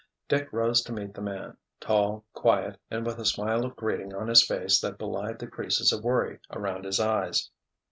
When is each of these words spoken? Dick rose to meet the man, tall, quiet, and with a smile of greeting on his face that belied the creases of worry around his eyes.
Dick 0.27 0.51
rose 0.51 0.81
to 0.85 0.91
meet 0.93 1.13
the 1.13 1.21
man, 1.21 1.57
tall, 1.79 2.25
quiet, 2.33 2.79
and 2.89 3.05
with 3.05 3.19
a 3.19 3.23
smile 3.23 3.63
of 3.63 3.75
greeting 3.75 4.15
on 4.15 4.29
his 4.29 4.43
face 4.43 4.79
that 4.81 4.97
belied 4.97 5.37
the 5.37 5.45
creases 5.45 5.91
of 5.91 6.03
worry 6.03 6.39
around 6.49 6.85
his 6.85 6.99
eyes. 6.99 7.51